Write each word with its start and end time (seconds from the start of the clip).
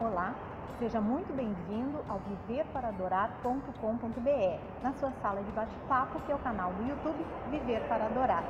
Olá, 0.00 0.32
seja 0.78 1.00
muito 1.00 1.34
bem-vindo 1.34 1.98
ao 2.08 2.20
viverparadorar.com.br, 2.20 4.60
na 4.80 4.92
sua 4.92 5.10
sala 5.20 5.42
de 5.42 5.50
bate-papo, 5.50 6.20
que 6.20 6.30
é 6.30 6.36
o 6.36 6.38
canal 6.38 6.72
do 6.74 6.88
YouTube 6.88 7.26
Viver 7.50 7.80
para 7.88 8.06
Adorar. 8.06 8.44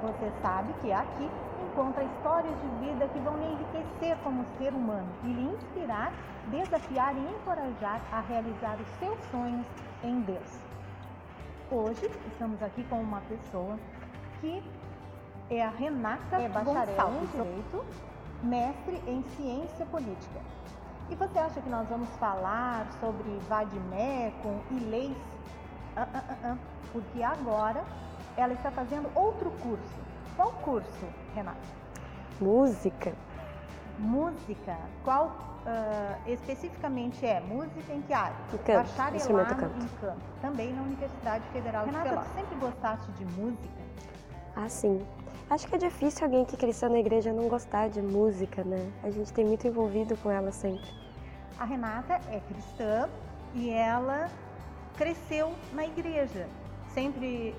Você 0.00 0.32
sabe 0.40 0.72
que 0.80 0.90
aqui 0.90 1.30
encontra 1.70 2.02
histórias 2.02 2.54
de 2.62 2.68
vida 2.86 3.06
que 3.08 3.18
vão 3.18 3.36
lhe 3.36 3.44
enriquecer 3.44 4.16
como 4.24 4.42
ser 4.56 4.72
humano 4.72 5.06
e 5.22 5.26
lhe 5.26 5.52
inspirar, 5.52 6.14
desafiar 6.50 7.14
e 7.14 7.28
encorajar 7.28 8.00
a 8.10 8.20
realizar 8.20 8.78
os 8.80 8.88
seus 8.98 9.18
sonhos 9.30 9.66
em 10.02 10.22
Deus. 10.22 10.58
Hoje 11.70 12.10
estamos 12.26 12.62
aqui 12.62 12.82
com 12.84 13.02
uma 13.02 13.20
pessoa 13.28 13.78
que 14.40 14.62
é 15.50 15.62
a 15.62 15.68
Renata 15.68 16.36
é 16.36 16.48
bacharel 16.48 17.12
em 17.20 17.26
Direito, 17.26 17.84
mestre 18.42 19.02
em 19.06 19.22
Ciência 19.36 19.86
Política. 19.86 20.40
E 21.10 21.14
você 21.14 21.38
acha 21.38 21.60
que 21.60 21.68
nós 21.68 21.88
vamos 21.88 22.08
falar 22.16 22.86
sobre 23.00 23.28
vademecum 23.48 24.60
e 24.70 24.74
leis? 24.74 25.16
Ah, 25.96 26.06
ah, 26.14 26.36
ah, 26.44 26.56
porque 26.92 27.22
agora 27.22 27.82
ela 28.36 28.52
está 28.52 28.70
fazendo 28.70 29.10
outro 29.14 29.50
curso. 29.62 30.00
Qual 30.36 30.52
curso, 30.52 31.06
Renata? 31.34 31.58
Música. 32.40 33.12
Música. 33.98 34.78
Qual 35.04 35.26
uh, 35.26 36.30
especificamente 36.30 37.26
é? 37.26 37.40
Música 37.40 37.92
em 37.92 38.00
que 38.02 38.14
área? 38.14 38.36
Em 38.54 38.58
canto, 38.58 38.96
Bacharelado 38.96 39.54
canto. 39.56 39.84
em 39.84 39.88
canto. 40.00 40.20
Também 40.40 40.72
na 40.72 40.82
Universidade 40.82 41.44
Federal 41.48 41.84
Renata, 41.84 42.04
de 42.04 42.08
Pelotas. 42.10 42.34
Renata, 42.34 42.48
sempre 42.48 42.66
gostaste 42.66 43.12
de 43.12 43.24
música? 43.26 43.80
Ah, 44.56 44.68
sim. 44.68 45.00
Acho 45.48 45.66
que 45.66 45.74
é 45.74 45.78
difícil 45.78 46.24
alguém 46.24 46.44
que 46.44 46.56
cresceu 46.56 46.88
na 46.88 46.98
igreja 46.98 47.32
não 47.32 47.48
gostar 47.48 47.88
de 47.88 48.00
música, 48.00 48.62
né? 48.62 48.90
A 49.02 49.10
gente 49.10 49.32
tem 49.32 49.44
muito 49.44 49.66
envolvido 49.66 50.16
com 50.18 50.30
ela 50.30 50.52
sempre. 50.52 50.88
A 51.58 51.64
Renata 51.64 52.20
é 52.30 52.40
cristã 52.40 53.08
e 53.54 53.70
ela 53.70 54.30
cresceu 54.96 55.52
na 55.72 55.84
igreja, 55.84 56.46
sempre 56.94 57.54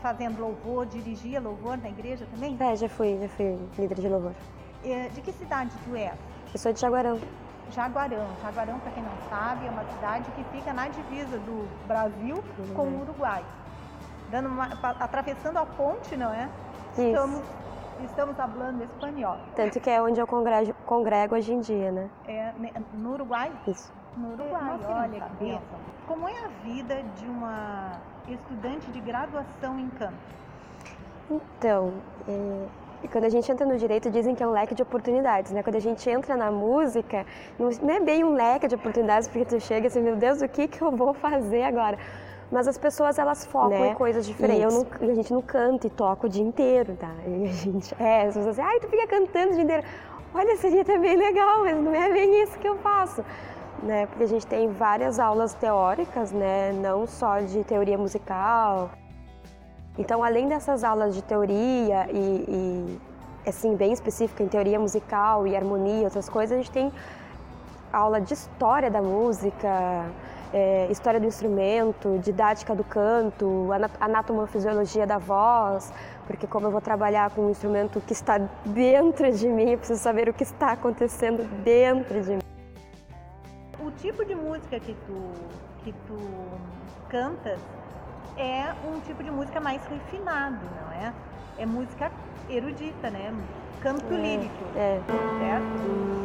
fazendo 0.00 0.40
louvor, 0.40 0.86
dirigia 0.86 1.40
louvor 1.40 1.78
na 1.78 1.88
igreja 1.88 2.26
também? 2.32 2.56
É, 2.60 2.76
já 2.76 2.88
fui, 2.88 3.18
já 3.20 3.28
fui 3.28 3.58
líder 3.78 4.00
de 4.00 4.08
louvor. 4.08 4.34
É, 4.84 5.08
de 5.08 5.20
que 5.20 5.32
cidade 5.32 5.70
tu 5.84 5.96
é? 5.96 6.12
Eu 6.52 6.58
sou 6.58 6.72
de 6.72 6.80
Jaguarão. 6.80 7.18
Jaguarão. 7.70 8.26
Jaguarão, 8.42 8.78
para 8.80 8.90
quem 8.92 9.02
não 9.02 9.16
sabe, 9.30 9.66
é 9.66 9.70
uma 9.70 9.84
cidade 9.84 10.30
que 10.32 10.44
fica 10.44 10.72
na 10.72 10.88
divisa 10.88 11.38
do 11.38 11.68
Brasil 11.86 12.36
uhum. 12.36 12.74
com 12.74 12.82
o 12.82 13.00
Uruguai. 13.00 13.44
Dando 14.32 14.48
uma, 14.48 14.64
atravessando 14.98 15.58
a 15.58 15.66
ponte, 15.66 16.16
não 16.16 16.32
é? 16.32 16.48
Isso. 16.92 17.02
Estamos, 17.02 17.42
estamos 18.02 18.34
falando 18.34 18.82
espanhol. 18.82 19.36
Tanto 19.54 19.78
que 19.78 19.90
é 19.90 20.00
onde 20.00 20.18
eu 20.18 20.26
congrego, 20.26 20.72
congrego 20.86 21.34
hoje 21.34 21.52
em 21.52 21.60
dia, 21.60 21.92
né? 21.92 22.08
É, 22.26 22.50
no 22.94 23.12
Uruguai? 23.12 23.52
Isso. 23.68 23.92
No 24.16 24.32
Uruguai, 24.32 24.80
olha 24.88 25.20
que 25.20 25.44
bênção. 25.44 25.78
Como 26.06 26.26
é 26.26 26.32
a 26.32 26.48
vida 26.64 27.02
de 27.18 27.26
uma 27.26 28.00
estudante 28.26 28.90
de 28.90 29.00
graduação 29.00 29.78
em 29.78 29.90
canto? 29.90 30.14
Então, 31.30 31.92
é, 32.26 32.66
quando 33.08 33.24
a 33.24 33.28
gente 33.28 33.52
entra 33.52 33.66
no 33.66 33.76
direito, 33.76 34.10
dizem 34.10 34.34
que 34.34 34.42
é 34.42 34.46
um 34.46 34.52
leque 34.52 34.74
de 34.74 34.82
oportunidades, 34.82 35.52
né? 35.52 35.62
Quando 35.62 35.76
a 35.76 35.80
gente 35.80 36.08
entra 36.08 36.38
na 36.38 36.50
música, 36.50 37.26
não 37.58 37.94
é 37.94 38.00
bem 38.00 38.24
um 38.24 38.32
leque 38.32 38.66
de 38.66 38.76
oportunidades, 38.76 39.28
porque 39.28 39.44
tu 39.44 39.60
chega 39.60 39.88
assim, 39.88 40.00
meu 40.00 40.16
Deus, 40.16 40.40
o 40.40 40.48
que, 40.48 40.66
que 40.68 40.80
eu 40.80 40.90
vou 40.90 41.12
fazer 41.12 41.64
agora? 41.64 41.98
Mas 42.52 42.68
as 42.68 42.76
pessoas 42.76 43.18
elas 43.18 43.46
focam 43.46 43.70
né? 43.70 43.88
em 43.88 43.94
coisas 43.94 44.26
diferentes. 44.26 44.60
E, 44.60 44.62
eu 44.62 44.70
não, 44.70 45.10
a 45.10 45.14
gente 45.14 45.32
não 45.32 45.40
canta 45.40 45.86
e 45.86 45.90
toca 45.90 46.26
o 46.26 46.28
dia 46.28 46.44
inteiro, 46.44 46.94
tá? 46.96 47.10
E 47.26 47.48
a 47.48 47.52
gente, 47.52 47.94
é, 47.98 48.26
as 48.26 48.34
pessoas 48.34 48.56
dizem, 48.56 48.64
ai, 48.64 48.78
tu 48.78 48.88
fica 48.88 49.06
cantando 49.06 49.52
o 49.52 49.54
dia 49.54 49.62
inteiro. 49.62 49.82
Olha, 50.34 50.56
seria 50.58 50.84
também 50.84 51.16
legal, 51.16 51.60
mas 51.64 51.82
não 51.82 51.94
é 51.94 52.12
bem 52.12 52.42
isso 52.42 52.58
que 52.58 52.68
eu 52.68 52.76
faço. 52.76 53.24
Né? 53.82 54.04
Porque 54.06 54.24
a 54.24 54.26
gente 54.26 54.46
tem 54.46 54.68
várias 54.68 55.18
aulas 55.18 55.54
teóricas, 55.54 56.30
né? 56.30 56.72
Não 56.72 57.06
só 57.06 57.40
de 57.40 57.64
teoria 57.64 57.96
musical. 57.96 58.90
Então, 59.98 60.22
além 60.22 60.46
dessas 60.46 60.84
aulas 60.84 61.14
de 61.14 61.22
teoria 61.22 62.06
e, 62.12 62.98
e 63.46 63.48
assim, 63.48 63.74
bem 63.76 63.92
específica 63.92 64.42
em 64.42 64.48
teoria 64.48 64.78
musical 64.78 65.46
e 65.46 65.56
harmonia 65.56 66.02
e 66.02 66.04
outras 66.04 66.28
coisas, 66.28 66.52
a 66.52 66.60
gente 66.60 66.70
tem 66.70 66.92
aula 67.90 68.20
de 68.20 68.34
história 68.34 68.90
da 68.90 69.00
música, 69.00 70.06
é, 70.52 70.88
história 70.90 71.18
do 71.18 71.26
instrumento, 71.26 72.18
didática 72.22 72.74
do 72.74 72.84
canto, 72.84 73.68
anatomofisiologia 74.00 75.06
da 75.06 75.18
voz, 75.18 75.92
porque 76.26 76.46
como 76.46 76.66
eu 76.66 76.70
vou 76.70 76.80
trabalhar 76.80 77.30
com 77.30 77.46
um 77.46 77.50
instrumento 77.50 78.00
que 78.00 78.12
está 78.12 78.38
dentro 78.64 79.32
de 79.32 79.48
mim, 79.48 79.70
eu 79.70 79.78
preciso 79.78 80.00
saber 80.00 80.28
o 80.28 80.34
que 80.34 80.42
está 80.42 80.72
acontecendo 80.72 81.44
dentro 81.62 82.20
de 82.22 82.30
mim. 82.36 82.42
O 83.80 83.90
tipo 83.92 84.24
de 84.24 84.34
música 84.34 84.78
que 84.78 84.94
tu, 85.06 85.32
que 85.82 85.92
tu 86.06 86.18
cantas 87.08 87.58
é 88.36 88.72
um 88.86 89.00
tipo 89.00 89.22
de 89.22 89.30
música 89.30 89.60
mais 89.60 89.82
refinado, 89.86 90.60
não 90.80 90.92
é? 90.92 91.12
É 91.58 91.66
música 91.66 92.10
erudita, 92.48 93.10
né? 93.10 93.34
Canto 93.80 94.12
é, 94.12 94.16
lírico. 94.16 94.64
É. 94.76 95.00
Certo? 95.40 96.22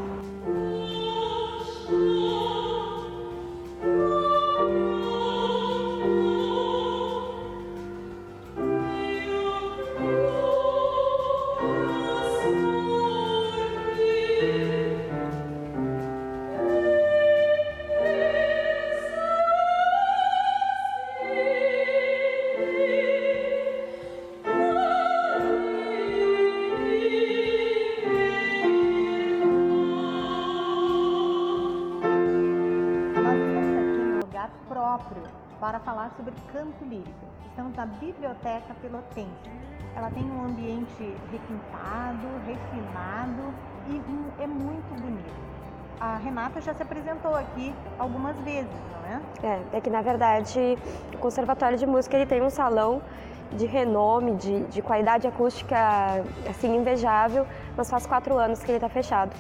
Próprio 34.98 35.24
para 35.60 35.80
falar 35.80 36.12
sobre 36.16 36.34
canto 36.52 36.84
lírico. 36.84 37.28
Estamos 37.50 37.76
na 37.76 37.86
Biblioteca 37.86 38.74
Pelotense. 38.82 39.28
Ela 39.96 40.12
tem 40.12 40.24
um 40.24 40.46
ambiente 40.46 41.16
requintado, 41.32 42.28
refinado 42.46 43.54
e 43.88 44.44
é 44.44 44.48
muito 44.48 45.02
bonito. 45.02 45.48
A 46.00 46.18
Renata 46.18 46.62
já 46.62 46.74
se 46.74 46.84
apresentou 46.84 47.34
aqui 47.34 47.74
algumas 47.98 48.36
vezes, 48.38 48.70
não 48.92 49.48
é? 49.50 49.56
É, 49.74 49.78
é 49.78 49.82
que 49.82 49.90
na 49.90 50.02
verdade 50.02 50.78
o 51.14 51.18
Conservatório 51.18 51.78
de 51.78 51.88
Música 51.88 52.16
ele 52.16 52.28
tem 52.28 52.42
um 52.42 52.50
salão 52.52 53.02
de 53.54 53.66
renome, 53.66 54.36
de, 54.36 54.66
de 54.66 54.82
qualidade 54.82 55.26
acústica 55.26 55.78
assim 56.48 56.76
invejável, 56.76 57.48
mas 57.76 57.90
faz 57.90 58.06
quatro 58.06 58.38
anos 58.38 58.60
que 58.60 58.70
ele 58.70 58.78
está 58.78 58.90
fechado. 58.90 59.36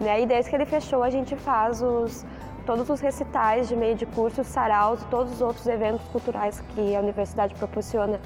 Né? 0.00 0.22
E 0.22 0.26
desde 0.26 0.50
que 0.50 0.56
ele 0.56 0.66
fechou 0.66 1.02
a 1.02 1.10
gente 1.10 1.34
faz 1.36 1.80
os, 1.82 2.24
todos 2.68 2.90
os 2.90 3.00
recitais 3.00 3.66
de 3.66 3.74
meio 3.74 3.94
de 3.94 4.04
cursos, 4.04 4.46
saraus 4.46 5.00
e 5.00 5.06
todos 5.06 5.32
os 5.32 5.40
outros 5.40 5.66
eventos 5.66 6.06
culturais 6.08 6.60
que 6.74 6.94
a 6.94 7.00
universidade 7.00 7.54
proporciona 7.54 8.20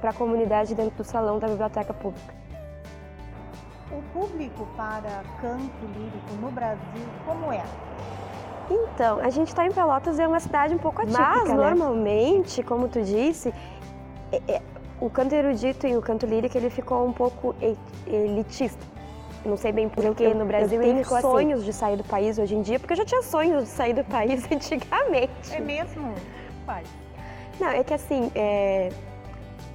para 0.00 0.10
a 0.10 0.12
comunidade 0.12 0.74
dentro 0.74 0.96
do 0.96 1.04
salão 1.04 1.38
da 1.38 1.46
biblioteca 1.46 1.94
pública. 1.94 2.34
O 3.92 4.02
público 4.12 4.66
para 4.76 5.22
canto 5.40 5.86
lírico 5.94 6.34
no 6.40 6.50
Brasil, 6.50 7.06
como 7.24 7.52
é? 7.52 7.62
Então, 8.68 9.20
a 9.20 9.30
gente 9.30 9.48
está 9.48 9.64
em 9.64 9.70
Pelotas, 9.70 10.18
é 10.18 10.26
uma 10.26 10.40
cidade 10.40 10.74
um 10.74 10.78
pouco 10.78 11.02
atípica, 11.02 11.22
Mas, 11.22 11.48
né? 11.48 11.54
normalmente, 11.54 12.64
como 12.64 12.88
tu 12.88 13.00
disse, 13.02 13.54
é, 14.32 14.42
é, 14.48 14.62
o 15.00 15.08
canto 15.08 15.32
erudito 15.32 15.86
e 15.86 15.96
o 15.96 16.02
canto 16.02 16.26
lírico, 16.26 16.58
ele 16.58 16.70
ficou 16.70 17.06
um 17.06 17.12
pouco 17.12 17.54
elitista 18.04 18.95
não 19.46 19.56
sei 19.56 19.72
bem 19.72 19.88
porquê 19.88 20.32
no 20.34 20.44
Brasil. 20.44 20.80
Eu 20.80 20.88
tenho 20.88 21.00
assim. 21.00 21.20
sonhos 21.20 21.60
assim. 21.60 21.70
de 21.70 21.72
sair 21.72 21.96
do 21.96 22.04
país 22.04 22.38
hoje 22.38 22.54
em 22.54 22.62
dia, 22.62 22.78
porque 22.78 22.92
eu 22.92 22.96
já 22.98 23.04
tinha 23.04 23.22
sonhos 23.22 23.64
de 23.64 23.70
sair 23.70 23.94
do 23.94 24.04
país 24.04 24.44
antigamente. 24.50 25.54
É 25.54 25.60
mesmo? 25.60 26.14
Pai. 26.64 26.82
Não, 27.60 27.68
é 27.68 27.82
que 27.82 27.94
assim, 27.94 28.30
é... 28.34 28.90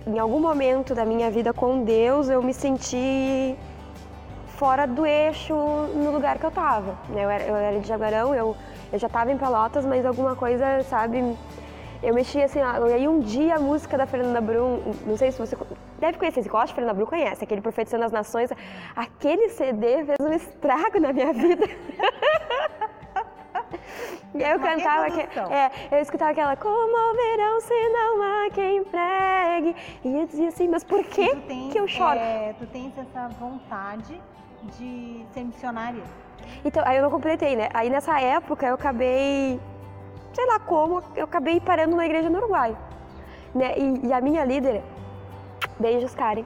em 0.06 0.20
algum 0.20 0.40
momento 0.40 0.94
da 0.94 1.06
minha 1.06 1.32
vida 1.32 1.54
com 1.54 1.84
Deus, 1.84 2.30
eu 2.30 2.42
me 2.44 2.54
senti 2.54 3.56
fora 4.62 4.86
do 4.86 5.06
eixo 5.06 5.56
no 5.56 6.12
lugar 6.12 6.38
que 6.38 6.46
eu 6.46 6.52
tava. 6.52 6.96
Né? 7.10 7.24
Eu 7.24 7.30
era, 7.30 7.44
eu 7.46 7.56
era 7.56 7.80
de 7.80 7.88
Jaguarão, 7.88 8.36
eu, 8.36 8.56
eu 8.94 9.00
já 9.00 9.08
estava 9.08 9.32
em 9.32 9.38
Pelotas, 9.38 9.84
mas 9.86 10.06
alguma 10.06 10.36
coisa, 10.36 10.84
sabe, 10.84 11.36
eu 12.04 12.14
mexi 12.14 12.42
assim, 12.42 12.60
ó, 12.62 12.88
e 12.88 12.94
aí 12.94 13.08
um 13.08 13.20
dia 13.20 13.56
a 13.56 13.60
música 13.60 13.98
da 13.98 14.06
Fernanda 14.06 14.40
Brum, 14.40 14.94
não 15.06 15.18
sei 15.18 15.32
se 15.32 15.40
você 15.40 15.58
deve 16.02 16.18
conhecer, 16.18 16.42
se 16.42 16.50
gosta 16.50 16.68
de 16.68 16.74
Fernanda 16.74 16.96
Brum, 16.96 17.06
conhece, 17.06 17.44
aquele 17.44 17.62
Profetizando 17.62 18.04
as 18.04 18.12
Nações. 18.12 18.50
Aquele 18.96 19.50
CD 19.50 20.04
fez 20.04 20.18
um 20.20 20.34
estrago 20.34 21.00
na 21.00 21.14
minha 21.14 21.32
vida. 21.32 21.66
E 24.34 24.42
eu 24.42 24.60
cantava, 24.60 25.12
que, 25.12 25.22
é, 25.22 25.72
eu 25.92 26.00
escutava 26.00 26.32
aquela 26.32 26.56
Como 26.56 27.14
verão 27.16 27.62
se 27.62 27.90
não 27.90 28.22
há 28.22 28.50
quem 28.50 28.84
pregue. 28.84 29.76
E 30.04 30.20
eu 30.20 30.26
dizia 30.26 30.50
assim, 30.50 30.68
mas 30.68 30.84
por 30.84 31.04
que, 31.04 31.36
tem, 31.36 31.70
que 31.70 31.80
eu 31.80 31.88
choro? 31.88 32.18
É, 32.18 32.54
tu 32.58 32.66
tens 32.66 32.92
essa 32.98 33.30
vontade 33.40 34.20
de 34.78 35.26
ser 35.32 35.44
missionária? 35.44 36.04
Então, 36.66 36.84
aí 36.86 36.98
eu 36.98 37.04
não 37.04 37.12
completei, 37.12 37.56
né? 37.56 37.70
Aí 37.74 37.90
nessa 37.90 38.20
época 38.20 38.66
eu 38.66 38.74
acabei, 38.74 39.60
sei 40.34 40.46
lá 40.48 40.60
como, 40.60 41.04
eu 41.16 41.26
acabei 41.26 41.60
parando 41.60 41.92
numa 41.92 42.06
igreja 42.06 42.30
no 42.30 42.40
Uruguai. 42.40 42.76
Né? 43.54 43.78
E, 43.78 44.08
e 44.08 44.14
a 44.14 44.22
minha 44.22 44.44
líder, 44.44 44.82
beijos, 45.82 46.14
Karen, 46.16 46.46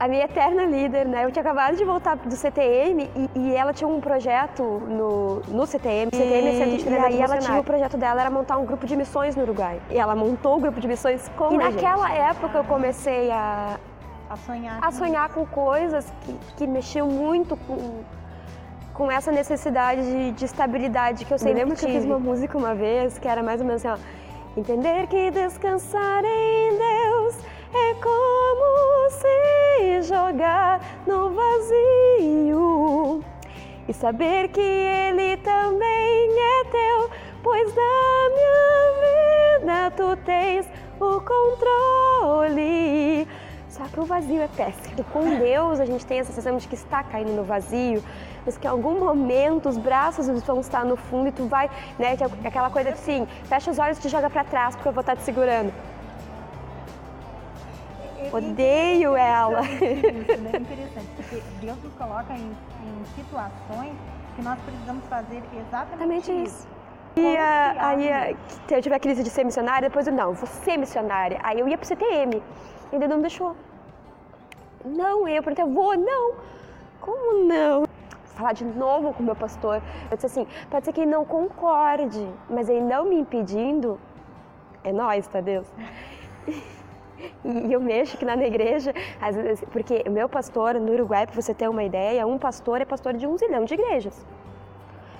a 0.00 0.08
minha 0.08 0.24
eterna 0.24 0.64
líder, 0.64 1.06
né? 1.06 1.24
Eu 1.26 1.30
tinha 1.30 1.42
acabado 1.42 1.76
de 1.76 1.84
voltar 1.84 2.16
do 2.16 2.34
CTM 2.34 3.10
e, 3.14 3.38
e 3.38 3.54
ela 3.54 3.72
tinha 3.72 3.86
um 3.86 4.00
projeto 4.00 4.62
no, 4.62 5.40
no 5.48 5.66
CTM, 5.66 6.10
CTM 6.10 6.48
é 6.48 6.52
Centro 6.52 6.76
de 6.78 6.88
E 6.88 6.96
aí 6.98 7.20
ela 7.20 7.36
tinha 7.36 7.60
o 7.60 7.64
projeto 7.64 7.98
dela 7.98 8.20
era 8.22 8.30
montar 8.30 8.56
um 8.56 8.64
grupo 8.64 8.86
de 8.86 8.96
missões 8.96 9.36
no 9.36 9.42
Uruguai. 9.42 9.78
E 9.90 9.98
ela 9.98 10.16
montou 10.16 10.56
o 10.56 10.60
grupo 10.60 10.80
de 10.80 10.88
missões 10.88 11.30
com 11.36 11.52
E 11.52 11.58
naquela 11.58 12.08
gente. 12.08 12.18
época 12.18 12.58
eu 12.58 12.64
comecei 12.64 13.30
a 13.30 13.78
a 14.30 14.36
sonhar, 14.36 14.78
a 14.80 14.90
sonhar 14.92 15.28
com 15.30 15.44
coisas 15.44 16.10
que, 16.22 16.32
que 16.56 16.66
mexiam 16.66 17.08
muito 17.08 17.56
com 17.56 18.02
com 18.94 19.10
essa 19.10 19.32
necessidade 19.32 20.02
de, 20.02 20.32
de 20.32 20.44
estabilidade 20.44 21.24
que 21.24 21.32
eu 21.32 21.38
sempre 21.38 21.54
lembro 21.54 21.74
tive. 21.74 21.86
que 21.90 21.96
eu 21.96 22.00
fiz 22.02 22.10
uma 22.10 22.18
música 22.18 22.56
uma 22.58 22.74
vez 22.74 23.18
que 23.18 23.26
era 23.26 23.42
mais 23.42 23.60
ou 23.60 23.66
menos 23.66 23.84
assim, 23.84 24.00
ó, 24.02 24.60
entender 24.60 25.06
que 25.06 25.30
descansar 25.30 26.22
em 26.24 26.70
Deus 26.70 26.80
é 26.82 27.09
jogar 30.02 30.80
no 31.06 31.30
vazio 31.30 33.24
e 33.88 33.92
saber 33.92 34.48
que 34.48 34.60
Ele 34.60 35.36
também 35.38 36.30
é 36.30 36.64
teu, 36.64 37.10
pois 37.42 37.72
da 37.72 38.30
minha 38.34 39.62
vida 39.62 39.90
tu 39.96 40.16
tens 40.24 40.68
o 41.00 41.20
controle. 41.20 43.26
Só 43.68 43.84
que 43.84 44.00
o 44.00 44.04
vazio 44.04 44.42
é 44.42 44.48
péssimo. 44.48 45.04
Com 45.12 45.38
Deus 45.38 45.80
a 45.80 45.86
gente 45.86 46.04
tem 46.04 46.20
a 46.20 46.24
sensação 46.24 46.56
de 46.56 46.68
que 46.68 46.74
está 46.74 47.02
caindo 47.02 47.32
no 47.32 47.44
vazio, 47.44 48.02
mas 48.44 48.58
que 48.58 48.66
em 48.66 48.70
algum 48.70 48.98
momento 48.98 49.68
os 49.68 49.78
braços 49.78 50.28
vão 50.44 50.60
estar 50.60 50.84
no 50.84 50.96
fundo 50.96 51.28
e 51.28 51.32
tu 51.32 51.46
vai, 51.46 51.70
né, 51.98 52.16
aquela 52.44 52.70
coisa 52.70 52.90
assim, 52.90 53.26
fecha 53.44 53.70
os 53.70 53.78
olhos 53.78 53.98
e 53.98 54.02
te 54.02 54.08
joga 54.08 54.28
para 54.28 54.44
trás 54.44 54.74
porque 54.74 54.88
eu 54.88 54.92
vou 54.92 55.00
estar 55.00 55.16
te 55.16 55.22
segurando. 55.22 55.72
Odeio 58.32 59.16
ela. 59.16 59.62
Isso, 59.62 60.40
né? 60.40 60.50
Interessante, 60.54 61.08
porque 61.16 61.42
Deus 61.60 61.82
nos 61.82 61.92
coloca 61.94 62.32
em, 62.32 62.50
em 62.50 63.04
situações 63.16 63.92
que 64.36 64.42
nós 64.42 64.58
precisamos 64.60 65.04
fazer 65.06 65.42
exatamente, 65.58 66.30
isso. 66.30 66.44
isso. 66.44 66.68
E 67.16 67.36
a, 67.36 67.88
aí 67.88 68.36
eu 68.70 68.80
tive 68.80 68.94
a 68.94 69.00
crise 69.00 69.22
de 69.22 69.30
ser 69.30 69.44
missionária, 69.44 69.88
depois 69.88 70.06
eu, 70.06 70.12
não, 70.12 70.32
vou 70.32 70.46
ser 70.46 70.76
missionária. 70.76 71.40
Aí 71.42 71.58
eu 71.58 71.68
ia 71.68 71.76
pro 71.76 71.86
CTM, 71.86 72.40
e 72.92 72.96
ele 72.96 73.08
não 73.08 73.20
deixou. 73.20 73.56
Não, 74.84 75.26
eu 75.28 75.42
perguntei, 75.42 75.64
eu 75.64 75.70
vou, 75.70 75.96
não. 75.96 76.34
Como 77.00 77.44
não? 77.44 77.84
Falar 78.36 78.52
de 78.52 78.64
novo 78.64 79.12
com 79.12 79.22
o 79.22 79.26
meu 79.26 79.36
pastor. 79.36 79.82
Eu 80.10 80.16
disse 80.16 80.26
assim, 80.26 80.46
pode 80.70 80.84
ser 80.84 80.92
que 80.92 81.00
ele 81.00 81.10
não 81.10 81.24
concorde, 81.24 82.26
mas 82.48 82.68
ele 82.68 82.80
não 82.80 83.04
me 83.04 83.16
impedindo, 83.16 84.00
é 84.84 84.92
nós, 84.92 85.26
tá 85.26 85.40
Deus? 85.40 85.66
E 87.44 87.72
eu 87.72 87.80
mexo 87.80 88.16
aqui 88.16 88.24
na 88.24 88.36
igreja, 88.36 88.92
vezes, 89.34 89.64
porque 89.72 90.04
o 90.06 90.10
meu 90.10 90.28
pastor 90.28 90.74
no 90.74 90.92
Uruguai, 90.92 91.26
para 91.26 91.40
você 91.40 91.54
ter 91.54 91.68
uma 91.68 91.82
ideia, 91.82 92.26
um 92.26 92.38
pastor 92.38 92.80
é 92.80 92.84
pastor 92.84 93.14
de 93.14 93.26
um 93.26 93.36
zilhão 93.38 93.64
de 93.64 93.74
igrejas. 93.74 94.26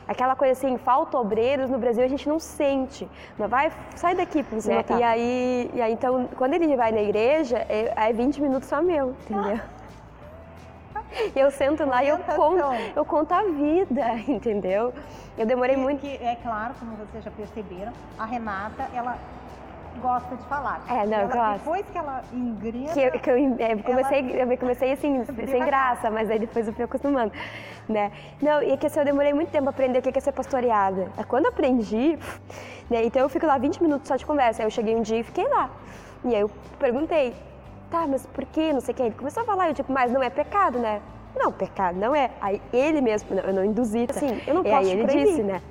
Aquela 0.06 0.34
coisa 0.34 0.52
assim, 0.52 0.76
falta 0.76 1.16
obreiros 1.16 1.70
no 1.70 1.78
Brasil 1.78 2.04
a 2.04 2.08
gente 2.08 2.28
não 2.28 2.40
sente. 2.40 3.08
Mas 3.38 3.48
vai, 3.48 3.72
sai 3.94 4.14
daqui 4.14 4.42
para 4.42 4.60
você 4.60 4.74
né? 4.74 4.84
E 4.98 5.02
aí, 5.02 5.70
e 5.72 5.80
aí, 5.80 5.92
então, 5.92 6.28
quando 6.36 6.54
ele 6.54 6.76
vai 6.76 6.90
na 6.90 7.00
igreja, 7.00 7.58
é, 7.68 7.92
é 7.96 8.12
20 8.12 8.42
minutos 8.42 8.68
só 8.68 8.82
meu, 8.82 9.14
entendeu? 9.30 9.60
E 11.34 11.38
eu 11.38 11.50
sento 11.50 11.84
lá 11.86 12.02
e 12.02 12.08
eu 12.08 12.18
conto, 12.18 12.64
eu 12.96 13.04
conto 13.04 13.32
a 13.32 13.44
vida, 13.44 14.14
entendeu? 14.26 14.92
Eu 15.38 15.46
demorei 15.46 15.76
e, 15.76 15.78
muito. 15.78 16.00
Que 16.00 16.16
é 16.16 16.36
claro, 16.42 16.74
como 16.78 16.96
vocês 16.96 17.22
já 17.22 17.30
perceberam, 17.30 17.92
a 18.18 18.24
Renata, 18.24 18.88
ela 18.92 19.16
gosta 20.00 20.36
de 20.36 20.44
falar. 20.44 20.82
É, 20.88 21.06
não, 21.06 21.18
ela, 21.18 21.26
gosto. 21.26 21.58
Depois 21.58 21.86
que 21.86 21.98
ela 21.98 22.22
ingresa... 22.32 22.94
Que 22.94 23.00
eu, 23.00 23.12
que 23.12 23.30
eu, 23.30 23.36
é, 23.58 23.76
comecei, 23.76 24.40
ela... 24.40 24.52
eu 24.52 24.58
comecei 24.58 24.92
assim, 24.92 25.24
sem 25.46 25.64
graça, 25.64 26.10
mas 26.10 26.30
aí 26.30 26.38
depois 26.38 26.66
eu 26.66 26.72
fui 26.72 26.84
acostumando, 26.84 27.32
né? 27.88 28.10
Não, 28.40 28.62
e 28.62 28.72
é 28.72 28.76
que 28.76 28.86
assim, 28.86 28.98
eu 28.98 29.04
demorei 29.04 29.32
muito 29.32 29.50
tempo 29.50 29.66
a 29.66 29.70
aprender 29.70 29.98
o 29.98 30.02
que 30.02 30.16
é 30.16 30.20
ser 30.20 30.32
pastoreada. 30.32 31.10
É 31.16 31.24
quando 31.24 31.44
eu 31.44 31.50
aprendi, 31.50 32.18
né, 32.88 33.04
então 33.04 33.22
eu 33.22 33.28
fico 33.28 33.46
lá 33.46 33.58
20 33.58 33.82
minutos 33.82 34.08
só 34.08 34.16
de 34.16 34.26
conversa. 34.26 34.62
Aí 34.62 34.66
eu 34.66 34.70
cheguei 34.70 34.96
um 34.96 35.02
dia 35.02 35.18
e 35.18 35.22
fiquei 35.22 35.46
lá. 35.48 35.70
E 36.24 36.34
aí 36.34 36.40
eu 36.40 36.50
perguntei, 36.78 37.34
tá, 37.90 38.06
mas 38.06 38.26
por 38.26 38.44
que, 38.46 38.72
não 38.72 38.80
sei 38.80 38.92
o 38.92 38.96
que. 38.96 39.02
Ele 39.02 39.14
começou 39.14 39.42
a 39.42 39.46
falar, 39.46 39.68
eu 39.68 39.74
tipo, 39.74 39.92
mas 39.92 40.12
não 40.12 40.22
é 40.22 40.30
pecado, 40.30 40.78
né? 40.78 41.00
Não, 41.36 41.52
pecado 41.52 41.98
não 41.98 42.14
é. 42.14 42.30
Aí 42.40 42.60
ele 42.72 43.00
mesmo, 43.00 43.34
não, 43.34 43.42
eu 43.44 43.52
não 43.52 43.64
induzi, 43.64 44.06
assim, 44.08 44.40
eu 44.46 44.54
não 44.54 44.62
posso 44.62 44.74
E 44.74 44.78
aí 44.78 44.90
ele 44.90 45.04
proibir. 45.04 45.26
disse, 45.26 45.42
né? 45.42 45.62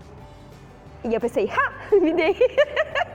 E 1.04 1.14
eu 1.14 1.22
pensei, 1.22 1.50
ha, 1.50 1.72
me 1.96 2.14
dei. 2.14 2.36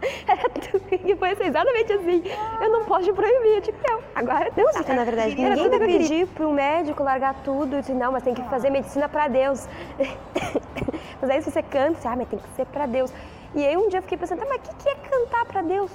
e 1.04 1.16
foi 1.16 1.30
exatamente 1.46 1.92
assim. 1.92 2.22
Eu 2.60 2.70
não 2.70 2.84
posso 2.84 3.04
te 3.04 3.12
proibir. 3.12 3.56
Eu 3.56 3.60
digo, 3.60 3.78
não, 3.88 4.00
agora 4.14 4.50
não. 4.56 4.72
Tá, 4.72 4.94
na 4.94 5.04
verdade, 5.04 5.34
ninguém 5.34 5.68
vai 5.68 5.78
pedir 5.78 6.28
um 6.40 6.52
médico 6.52 7.02
largar 7.02 7.34
tudo 7.42 7.76
e 7.76 7.80
dizer, 7.80 7.94
não, 7.94 8.12
mas 8.12 8.22
tem 8.22 8.34
que 8.34 8.42
fazer 8.44 8.70
medicina 8.70 9.08
para 9.08 9.28
Deus. 9.28 9.68
mas 11.20 11.30
aí 11.30 11.42
se 11.42 11.50
você 11.50 11.62
canta, 11.62 12.00
você, 12.00 12.08
ah, 12.08 12.16
mas 12.16 12.28
tem 12.28 12.38
que 12.38 12.48
ser 12.56 12.66
para 12.66 12.86
Deus. 12.86 13.12
E 13.54 13.66
aí 13.66 13.76
um 13.76 13.88
dia 13.88 13.98
eu 13.98 14.02
fiquei 14.02 14.16
pensando, 14.16 14.38
tá, 14.38 14.46
mas 14.48 14.58
o 14.58 14.76
que 14.76 14.88
é 14.88 14.94
cantar 14.94 15.44
para 15.44 15.62
Deus? 15.62 15.90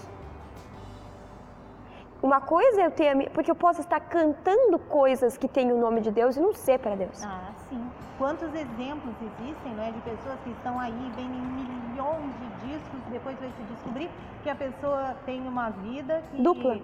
Uma 2.25 2.41
coisa 2.41 2.81
é 2.81 2.85
eu 2.87 2.91
ter, 2.91 3.29
porque 3.29 3.51
eu 3.51 3.55
posso 3.55 3.81
estar 3.81 3.99
cantando 3.99 4.79
coisas 4.79 5.37
que 5.37 5.47
têm 5.47 5.71
o 5.71 5.77
nome 5.77 6.01
de 6.01 6.09
Deus 6.09 6.35
e 6.35 6.39
não 6.39 6.55
ser 6.55 6.79
para 6.79 6.95
Deus. 6.95 7.23
Ah, 7.23 7.51
sim. 7.69 7.79
Quantos 8.17 8.51
exemplos 8.51 9.13
existem, 9.21 9.75
não 9.75 9.83
é, 9.83 9.91
de 9.91 9.99
pessoas 9.99 10.39
que 10.43 10.49
estão 10.49 10.79
aí, 10.79 11.11
vendem 11.15 11.39
milhões 11.39 12.31
de 12.39 12.67
discos, 12.67 12.99
depois 13.11 13.37
vai 13.37 13.49
se 13.49 13.63
descobrir 13.71 14.09
que 14.41 14.49
a 14.49 14.55
pessoa 14.55 15.15
tem 15.23 15.39
uma 15.47 15.69
vida 15.69 16.23
que, 16.31 16.41
dupla, 16.41 16.79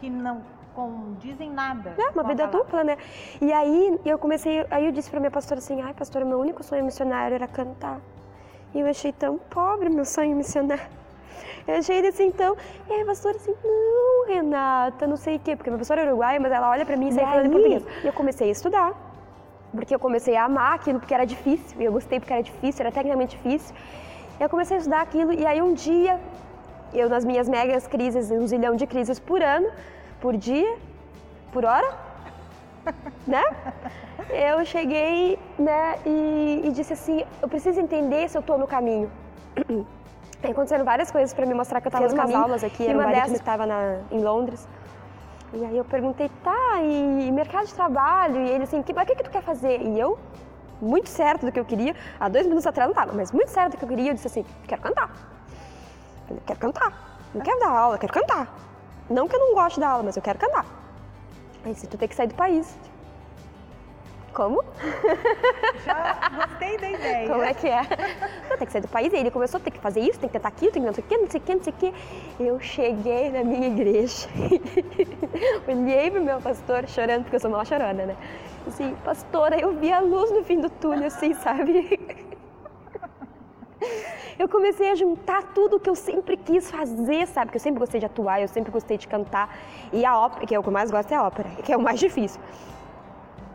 que 0.00 0.10
não 0.10 0.42
condizem 0.74 1.52
nada. 1.52 1.94
É, 1.96 2.10
uma 2.10 2.24
vida 2.24 2.48
dupla, 2.48 2.82
né? 2.82 2.98
E 3.40 3.52
aí 3.52 4.00
eu 4.04 4.18
comecei, 4.18 4.66
aí 4.72 4.86
eu 4.86 4.90
disse 4.90 5.08
para 5.08 5.20
minha 5.20 5.30
pastora 5.30 5.60
assim, 5.60 5.80
ai 5.82 5.94
pastora, 5.94 6.24
meu 6.24 6.40
único 6.40 6.64
sonho 6.64 6.84
missionário 6.84 7.36
era 7.36 7.46
cantar. 7.46 8.00
E 8.74 8.80
eu 8.80 8.88
achei 8.88 9.12
tão 9.12 9.38
pobre 9.38 9.88
meu 9.88 10.04
sonho 10.04 10.34
missionário. 10.34 10.82
Eu 11.68 11.74
achei 11.74 11.98
ele 11.98 12.08
assim, 12.08 12.24
então, 12.24 12.56
e 12.88 12.92
aí 12.94 13.02
a 13.02 13.04
pastora 13.04 13.36
assim, 13.36 13.54
não, 13.62 14.26
Renata, 14.26 15.06
não 15.06 15.18
sei 15.18 15.36
o 15.36 15.38
quê, 15.38 15.54
porque 15.54 15.68
minha 15.68 15.78
pastora 15.78 16.00
é 16.00 16.06
uruguaia, 16.06 16.40
mas 16.40 16.50
ela 16.50 16.70
olha 16.70 16.86
pra 16.86 16.96
mim 16.96 17.08
e 17.08 17.12
sai 17.12 17.26
falando 17.26 17.44
em 17.44 17.50
português. 17.50 17.84
E 18.02 18.06
eu 18.06 18.12
comecei 18.14 18.48
a 18.48 18.52
estudar, 18.52 18.94
porque 19.70 19.94
eu 19.94 19.98
comecei 19.98 20.34
a 20.34 20.44
amar 20.44 20.76
aquilo, 20.76 20.98
porque 20.98 21.12
era 21.12 21.26
difícil, 21.26 21.78
e 21.78 21.84
eu 21.84 21.92
gostei 21.92 22.18
porque 22.18 22.32
era 22.32 22.42
difícil, 22.42 22.80
era 22.80 22.90
tecnicamente 22.90 23.36
difícil. 23.36 23.76
E 24.40 24.42
eu 24.42 24.48
comecei 24.48 24.78
a 24.78 24.80
estudar 24.80 25.02
aquilo, 25.02 25.30
e 25.30 25.44
aí 25.44 25.60
um 25.60 25.74
dia, 25.74 26.18
eu 26.94 27.06
nas 27.06 27.22
minhas 27.22 27.46
megas 27.46 27.86
crises, 27.86 28.30
um 28.30 28.46
zilhão 28.46 28.74
de 28.74 28.86
crises 28.86 29.18
por 29.20 29.42
ano, 29.42 29.68
por 30.22 30.38
dia, 30.38 30.74
por 31.52 31.66
hora, 31.66 31.92
né? 33.28 33.44
Eu 34.30 34.64
cheguei, 34.64 35.38
né, 35.58 35.98
e, 36.06 36.62
e 36.64 36.70
disse 36.72 36.94
assim, 36.94 37.26
eu 37.42 37.48
preciso 37.48 37.78
entender 37.78 38.26
se 38.26 38.38
eu 38.38 38.40
estou 38.40 38.56
no 38.56 38.66
caminho. 38.66 39.10
Tem 40.40 40.52
acontecendo 40.52 40.84
várias 40.84 41.10
coisas 41.10 41.34
para 41.34 41.44
me 41.46 41.54
mostrar 41.54 41.80
que 41.80 41.88
eu 41.88 41.90
estava 41.90 42.08
no 42.08 42.14
caminho. 42.14 42.38
aulas 42.38 42.62
aqui, 42.62 42.84
e 42.84 42.94
uma 42.94 43.06
dessas 43.06 43.32
estava 43.32 43.64
em 44.10 44.20
Londres. 44.20 44.68
E 45.52 45.64
aí 45.64 45.76
eu 45.76 45.84
perguntei, 45.84 46.30
tá, 46.44 46.82
e 46.82 47.30
mercado 47.32 47.66
de 47.66 47.74
trabalho? 47.74 48.40
E 48.40 48.50
ele 48.50 48.64
assim, 48.64 48.82
que, 48.82 48.92
o 48.92 48.94
que, 48.94 49.14
que 49.16 49.24
tu 49.24 49.30
quer 49.30 49.42
fazer? 49.42 49.80
E 49.80 49.98
eu, 49.98 50.18
muito 50.80 51.08
certo 51.08 51.46
do 51.46 51.50
que 51.50 51.58
eu 51.58 51.64
queria, 51.64 51.96
há 52.20 52.28
dois 52.28 52.44
minutos 52.46 52.66
atrás 52.66 52.86
não 52.86 52.92
estava, 52.92 53.12
mas 53.16 53.32
muito 53.32 53.48
certo 53.50 53.72
do 53.72 53.78
que 53.78 53.84
eu 53.84 53.88
queria, 53.88 54.10
eu 54.10 54.14
disse 54.14 54.26
assim, 54.26 54.44
quero 54.66 54.82
cantar. 54.82 55.10
Eu 56.30 56.36
quero 56.46 56.58
cantar. 56.60 57.20
Não 57.34 57.40
quero 57.40 57.58
dar 57.58 57.70
aula, 57.70 57.98
quero 57.98 58.12
cantar. 58.12 58.54
Não 59.08 59.26
que 59.26 59.34
eu 59.34 59.40
não 59.40 59.54
goste 59.54 59.80
da 59.80 59.88
aula, 59.88 60.02
mas 60.02 60.16
eu 60.16 60.22
quero 60.22 60.38
cantar. 60.38 60.66
Aí 61.64 61.72
disse, 61.72 61.86
tu 61.86 61.96
tem 61.96 62.06
que 62.06 62.14
sair 62.14 62.26
do 62.28 62.34
país. 62.34 62.76
Como? 64.32 64.62
Já 65.84 66.30
gostei 66.36 66.76
da 66.78 66.90
ideia. 66.90 67.28
Como 67.28 67.42
é 67.42 67.54
que 67.54 67.66
é? 67.66 67.82
Tem 68.56 68.66
que 68.66 68.72
sair 68.72 68.82
do 68.82 68.88
país. 68.88 69.12
E 69.12 69.16
ele 69.16 69.30
começou, 69.30 69.58
tem 69.58 69.72
que 69.72 69.80
fazer 69.80 70.00
isso, 70.00 70.18
tem 70.18 70.28
que 70.28 70.34
tentar 70.34 70.48
aquilo, 70.48 70.72
tem 70.72 70.82
que 70.82 70.86
não 70.86 70.94
sei 70.94 71.04
o 71.04 71.06
quê, 71.06 71.16
não 71.16 71.28
sei 71.28 71.40
o 71.40 71.42
quê, 71.42 71.54
não 71.54 71.62
sei 71.62 71.72
o 71.72 71.76
quê. 71.76 71.92
Eu 72.38 72.60
cheguei 72.60 73.30
na 73.30 73.42
minha 73.42 73.68
igreja, 73.68 74.28
olhei 75.66 76.10
pro 76.10 76.20
meu 76.20 76.40
pastor 76.40 76.86
chorando, 76.88 77.22
porque 77.22 77.36
eu 77.36 77.40
sou 77.40 77.50
uma 77.50 77.64
chorona, 77.64 78.06
né? 78.06 78.16
Assim, 78.66 78.94
pastora, 79.04 79.58
eu 79.58 79.72
vi 79.72 79.92
a 79.92 80.00
luz 80.00 80.30
no 80.30 80.44
fim 80.44 80.60
do 80.60 80.68
túnel, 80.68 81.06
assim, 81.06 81.32
sabe? 81.34 81.98
eu 84.38 84.48
comecei 84.48 84.90
a 84.90 84.94
juntar 84.94 85.42
tudo 85.54 85.80
que 85.80 85.88
eu 85.88 85.94
sempre 85.94 86.36
quis 86.36 86.70
fazer, 86.70 87.26
sabe? 87.26 87.46
Porque 87.46 87.56
eu 87.56 87.62
sempre 87.62 87.80
gostei 87.80 87.98
de 87.98 88.06
atuar, 88.06 88.40
eu 88.40 88.48
sempre 88.48 88.70
gostei 88.70 88.98
de 88.98 89.08
cantar. 89.08 89.56
E 89.92 90.04
a 90.04 90.18
ópera, 90.18 90.46
que 90.46 90.54
é 90.54 90.58
o 90.58 90.62
que 90.62 90.68
eu 90.68 90.72
mais 90.72 90.90
gosto, 90.90 91.10
é 91.12 91.16
a 91.16 91.24
ópera, 91.24 91.48
que 91.64 91.72
é 91.72 91.76
o 91.76 91.80
mais 91.80 91.98
difícil. 91.98 92.40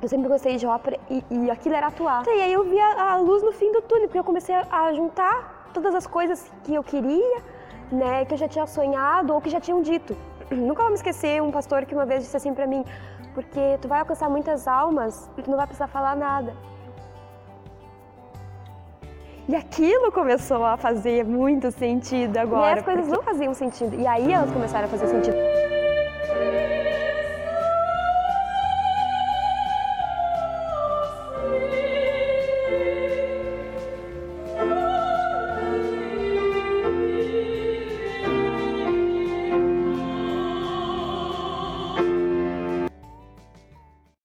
Eu 0.04 0.10
sempre 0.10 0.28
gostei 0.28 0.58
de 0.58 0.68
ópera 0.68 1.00
e, 1.10 1.24
e 1.32 1.50
aquilo 1.50 1.76
era 1.76 1.88
atuar. 1.88 2.28
E 2.28 2.42
aí 2.42 2.52
eu 2.52 2.66
vi 2.66 2.78
a, 2.78 3.16
luz 3.16 3.42
no 3.42 3.54
fim 3.54 3.72
do 3.72 3.82
túnel, 3.82 4.10
porque 4.10 4.20
eu 4.20 4.24
comecei 4.26 4.54
a, 4.54 4.92
juntar 4.92 5.70
todas 5.74 5.96
as 5.96 6.06
coisas 6.06 6.52
que 6.66 6.76
eu 6.76 6.84
queria, 6.84 7.38
né, 7.90 8.26
que 8.26 8.34
eu 8.34 8.38
já 8.38 8.50
tinha 8.50 8.68
sonhado 8.68 9.34
ou 9.34 9.40
que 9.40 9.50
já 9.50 9.62
tinham 9.62 9.82
dito. 9.82 10.14
Nunca 10.52 10.82
vou 10.82 10.90
me 10.90 10.98
esquecer 10.98 11.42
um 11.42 11.52
pastor 11.52 11.86
que 11.86 11.96
uma 11.96 12.06
vez 12.06 12.22
disse 12.24 12.36
assim 12.36 12.54
para 12.54 12.68
mim: 12.68 12.84
porque 13.34 13.78
tu 13.82 13.88
vai 13.88 14.02
alcançar 14.02 14.30
muitas 14.30 14.68
almas 14.68 15.32
e 15.38 15.42
tu 15.42 15.50
não 15.50 15.56
vai 15.56 15.68
precisar 15.68 15.88
falar 15.88 16.18
nada. 16.18 16.54
E 19.48 19.56
aquilo 19.56 20.12
começou 20.12 20.66
a 20.66 20.76
fazer 20.76 21.24
muito 21.24 21.72
sentido 21.72 22.36
agora. 22.36 22.76
E 22.76 22.80
as 22.80 22.84
coisas 22.84 23.06
porque... 23.06 23.16
não 23.16 23.24
faziam 23.24 23.54
sentido. 23.54 23.96
E 23.96 24.06
aí 24.06 24.34
elas 24.34 24.52
começaram 24.52 24.86
a 24.86 24.90
fazer 24.90 25.08
sentido. 25.08 25.38